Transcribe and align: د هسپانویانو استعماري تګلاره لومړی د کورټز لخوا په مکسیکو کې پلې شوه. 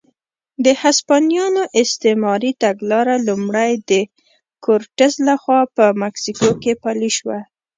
د 0.65 0.67
هسپانویانو 0.81 1.63
استعماري 1.81 2.51
تګلاره 2.63 3.15
لومړی 3.27 3.71
د 3.89 3.91
کورټز 4.65 5.13
لخوا 5.27 5.61
په 5.75 5.85
مکسیکو 6.01 6.49
کې 6.61 6.73
پلې 6.83 7.09
شوه. 7.17 7.39